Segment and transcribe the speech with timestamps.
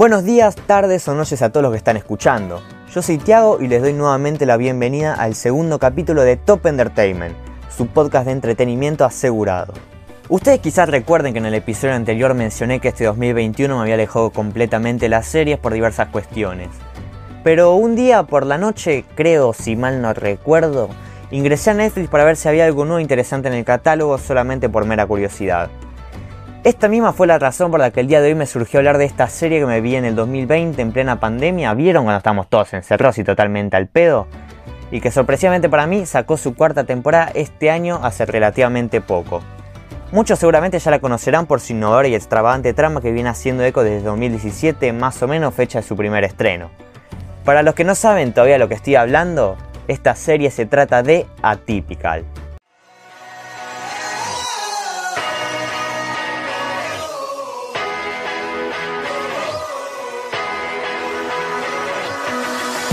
[0.00, 2.62] Buenos días, tardes o noches a todos los que están escuchando.
[2.90, 7.36] Yo soy Tiago y les doy nuevamente la bienvenida al segundo capítulo de Top Entertainment,
[7.68, 9.74] su podcast de entretenimiento asegurado.
[10.30, 14.30] Ustedes quizás recuerden que en el episodio anterior mencioné que este 2021 me había alejado
[14.30, 16.70] completamente las series por diversas cuestiones.
[17.44, 20.88] Pero un día por la noche, creo si mal no recuerdo,
[21.30, 24.86] ingresé a Netflix para ver si había algo nuevo interesante en el catálogo solamente por
[24.86, 25.68] mera curiosidad.
[26.62, 28.98] Esta misma fue la razón por la que el día de hoy me surgió hablar
[28.98, 31.72] de esta serie que me vi en el 2020 en plena pandemia.
[31.72, 34.26] ¿Vieron cuando estamos todos encerrados y totalmente al pedo?
[34.90, 39.40] Y que sorpresivamente para mí sacó su cuarta temporada este año hace relativamente poco.
[40.12, 43.82] Muchos seguramente ya la conocerán por su innovadora y extravagante trama que viene haciendo eco
[43.82, 46.70] desde 2017, más o menos fecha de su primer estreno.
[47.42, 49.56] Para los que no saben todavía lo que estoy hablando,
[49.88, 52.26] esta serie se trata de Atypical.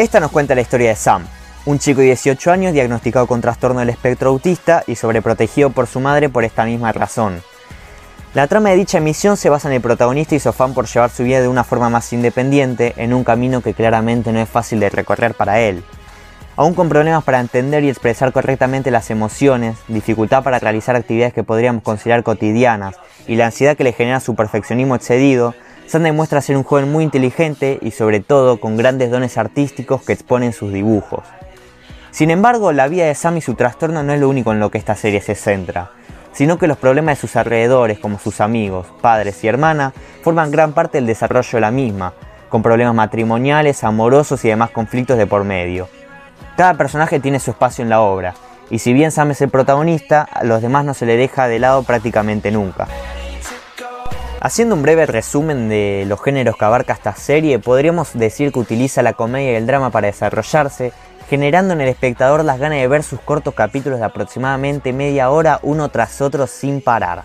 [0.00, 1.26] Esta nos cuenta la historia de Sam,
[1.66, 6.00] un chico de 18 años diagnosticado con trastorno del espectro autista y sobreprotegido por su
[6.00, 7.42] madre por esta misma razón.
[8.32, 11.10] La trama de dicha emisión se basa en el protagonista y su afán por llevar
[11.10, 14.80] su vida de una forma más independiente en un camino que claramente no es fácil
[14.80, 15.84] de recorrer para él.
[16.56, 21.44] Aún con problemas para entender y expresar correctamente las emociones, dificultad para realizar actividades que
[21.44, 25.54] podríamos considerar cotidianas y la ansiedad que le genera su perfeccionismo excedido,
[25.90, 30.12] Sam demuestra ser un joven muy inteligente y sobre todo con grandes dones artísticos que
[30.12, 31.24] exponen sus dibujos.
[32.12, 34.70] Sin embargo, la vida de Sam y su trastorno no es lo único en lo
[34.70, 35.90] que esta serie se centra,
[36.30, 40.74] sino que los problemas de sus alrededores, como sus amigos, padres y hermana, forman gran
[40.74, 42.12] parte del desarrollo de la misma,
[42.50, 45.88] con problemas matrimoniales, amorosos y demás conflictos de por medio.
[46.56, 48.34] Cada personaje tiene su espacio en la obra,
[48.70, 51.58] y si bien Sam es el protagonista, a los demás no se le deja de
[51.58, 52.86] lado prácticamente nunca.
[54.42, 59.02] Haciendo un breve resumen de los géneros que abarca esta serie, podríamos decir que utiliza
[59.02, 60.94] la comedia y el drama para desarrollarse,
[61.28, 65.60] generando en el espectador las ganas de ver sus cortos capítulos de aproximadamente media hora
[65.62, 67.24] uno tras otro sin parar.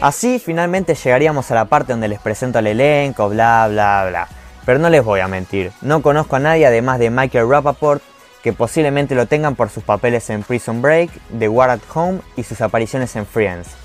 [0.00, 4.28] Así finalmente llegaríamos a la parte donde les presento al elenco, bla bla bla.
[4.64, 8.02] Pero no les voy a mentir, no conozco a nadie además de Michael Rappaport,
[8.42, 12.42] que posiblemente lo tengan por sus papeles en Prison Break, The War at Home y
[12.42, 13.81] sus apariciones en Friends.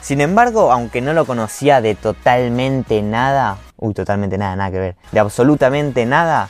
[0.00, 4.96] Sin embargo, aunque no lo conocía de totalmente nada, uy, totalmente nada, nada que ver,
[5.12, 6.48] de absolutamente nada,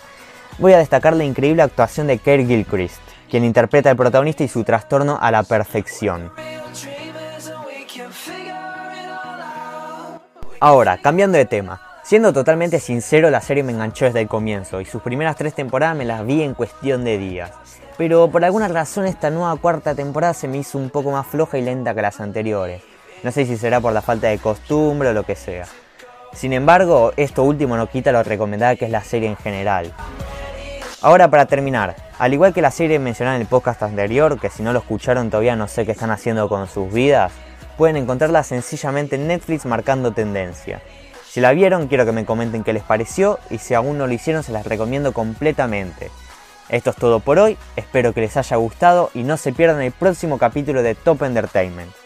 [0.59, 3.01] voy a destacar la increíble actuación de Kerr Gilchrist,
[3.31, 6.31] quien interpreta al protagonista y su trastorno a la perfección.
[10.61, 14.85] Ahora, cambiando de tema, siendo totalmente sincero, la serie me enganchó desde el comienzo y
[14.85, 17.53] sus primeras tres temporadas me las vi en cuestión de días.
[17.97, 21.59] Pero por alguna razón esta nueva cuarta temporada se me hizo un poco más floja
[21.59, 22.83] y lenta que las anteriores.
[23.23, 25.67] No sé si será por la falta de costumbre o lo que sea.
[26.33, 29.93] Sin embargo, esto último no quita lo recomendada que es la serie en general.
[31.01, 34.63] Ahora para terminar, al igual que la serie mencionada en el podcast anterior, que si
[34.63, 37.33] no lo escucharon todavía no sé qué están haciendo con sus vidas,
[37.77, 40.81] pueden encontrarla sencillamente en Netflix marcando tendencia.
[41.29, 44.13] Si la vieron, quiero que me comenten qué les pareció y si aún no lo
[44.13, 46.11] hicieron, se las recomiendo completamente.
[46.69, 49.93] Esto es todo por hoy, espero que les haya gustado y no se pierdan el
[49.93, 51.98] próximo capítulo de Top Entertainment.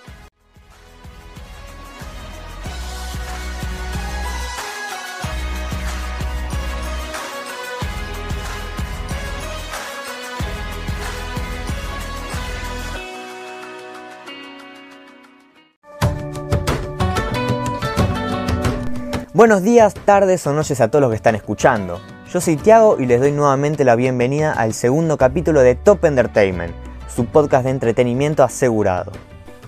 [19.35, 22.03] Buenos días, tardes o noches a todos los que están escuchando.
[22.31, 26.75] Yo soy Tiago y les doy nuevamente la bienvenida al segundo capítulo de Top Entertainment,
[27.09, 29.11] su podcast de entretenimiento asegurado.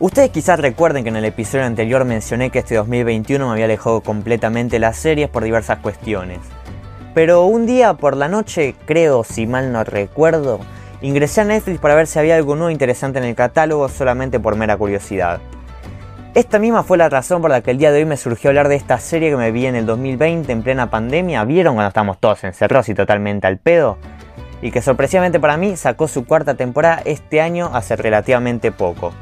[0.00, 4.02] Ustedes quizás recuerden que en el episodio anterior mencioné que este 2021 me había alejado
[4.02, 6.40] completamente las series por diversas cuestiones.
[7.14, 10.60] Pero un día por la noche, creo si mal no recuerdo,
[11.00, 14.56] ingresé a Netflix para ver si había algo nuevo interesante en el catálogo solamente por
[14.56, 15.40] mera curiosidad.
[16.34, 18.66] Esta misma fue la razón por la que el día de hoy me surgió hablar
[18.66, 21.44] de esta serie que me vi en el 2020 en plena pandemia.
[21.44, 23.98] ¿Vieron cuando estamos todos encerrados y totalmente al pedo?
[24.60, 29.12] Y que sorpresivamente para mí sacó su cuarta temporada este año hace relativamente poco.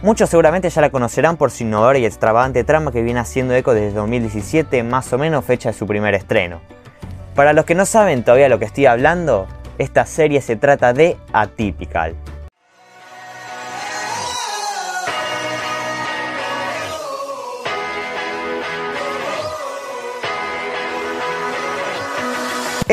[0.00, 3.74] Muchos seguramente ya la conocerán por su innovadora y extravagante trama que viene haciendo eco
[3.74, 6.60] desde 2017, más o menos fecha de su primer estreno.
[7.34, 11.16] Para los que no saben todavía lo que estoy hablando, esta serie se trata de
[11.32, 12.14] Atypical.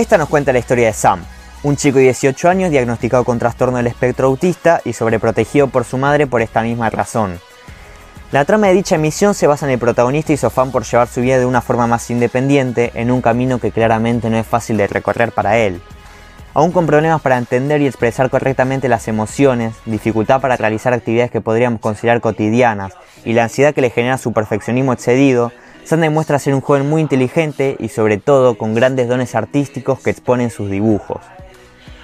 [0.01, 1.23] Esta nos cuenta la historia de Sam,
[1.61, 5.99] un chico de 18 años diagnosticado con trastorno del espectro autista y sobreprotegido por su
[5.99, 7.39] madre por esta misma razón.
[8.31, 11.07] La trama de dicha emisión se basa en el protagonista y su afán por llevar
[11.07, 14.77] su vida de una forma más independiente en un camino que claramente no es fácil
[14.77, 15.79] de recorrer para él.
[16.55, 21.41] Aún con problemas para entender y expresar correctamente las emociones, dificultad para realizar actividades que
[21.41, 22.93] podríamos considerar cotidianas
[23.23, 25.51] y la ansiedad que le genera su perfeccionismo excedido,
[25.83, 30.09] Sam demuestra ser un joven muy inteligente y sobre todo con grandes dones artísticos que
[30.09, 31.21] exponen sus dibujos.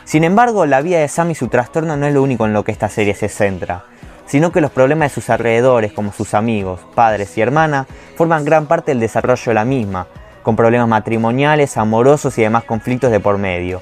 [0.03, 2.63] Sin embargo, la vida de Sam y su trastorno no es lo único en lo
[2.63, 3.85] que esta serie se centra
[4.27, 8.67] sino que los problemas de sus alrededores, como sus amigos, padres y hermanas, forman gran
[8.67, 10.07] parte del desarrollo de la misma,
[10.43, 13.81] con problemas matrimoniales, amorosos y demás conflictos de por medio.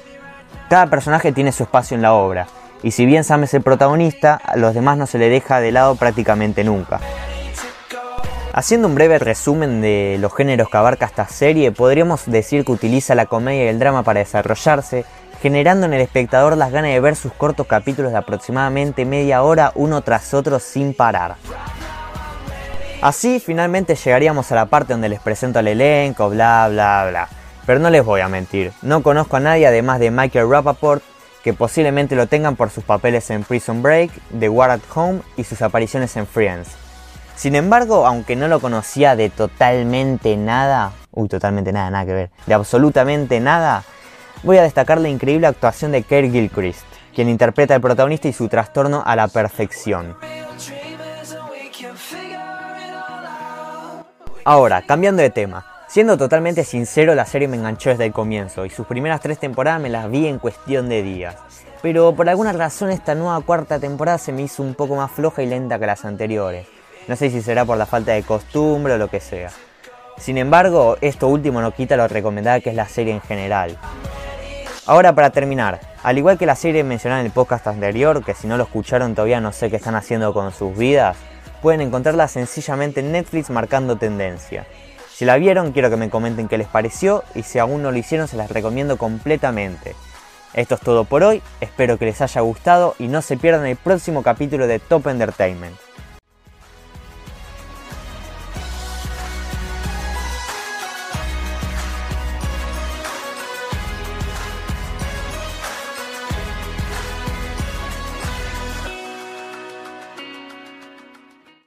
[0.70, 2.46] Cada personaje tiene su espacio en la obra,
[2.82, 5.72] y si bien Sam es el protagonista, a los demás no se le deja de
[5.72, 7.00] lado prácticamente nunca.
[8.56, 13.14] Haciendo un breve resumen de los géneros que abarca esta serie, podríamos decir que utiliza
[13.14, 15.04] la comedia y el drama para desarrollarse
[15.42, 19.72] generando en el espectador las ganas de ver sus cortos capítulos de aproximadamente media hora
[19.74, 21.36] uno tras otro sin parar.
[23.02, 27.28] Así finalmente llegaríamos a la parte donde les presento al elenco, bla bla bla.
[27.66, 31.02] Pero no les voy a mentir, no conozco a nadie además de Michael Rappaport,
[31.44, 35.44] que posiblemente lo tengan por sus papeles en Prison Break, The War at Home y
[35.44, 36.85] sus apariciones en Friends.
[37.36, 42.30] Sin embargo, aunque no lo conocía de totalmente nada, uy, totalmente nada, nada que ver,
[42.46, 43.84] de absolutamente nada,
[44.42, 48.48] voy a destacar la increíble actuación de Kerr Gilchrist, quien interpreta al protagonista y su
[48.48, 50.16] trastorno a la perfección.
[54.46, 58.70] Ahora, cambiando de tema, siendo totalmente sincero, la serie me enganchó desde el comienzo y
[58.70, 61.36] sus primeras tres temporadas me las vi en cuestión de días.
[61.82, 65.42] Pero por alguna razón esta nueva cuarta temporada se me hizo un poco más floja
[65.42, 66.75] y lenta que las anteriores.
[67.08, 69.50] No sé si será por la falta de costumbre o lo que sea.
[70.18, 73.76] Sin embargo, esto último no quita lo recomendada que es la serie en general.
[74.86, 78.46] Ahora para terminar, al igual que la serie mencionada en el podcast anterior, que si
[78.46, 81.16] no lo escucharon todavía no sé qué están haciendo con sus vidas,
[81.60, 84.66] pueden encontrarla sencillamente en Netflix marcando tendencia.
[85.12, 87.98] Si la vieron, quiero que me comenten qué les pareció y si aún no lo
[87.98, 89.94] hicieron, se las recomiendo completamente.
[90.54, 93.76] Esto es todo por hoy, espero que les haya gustado y no se pierdan el
[93.76, 95.85] próximo capítulo de Top Entertainment.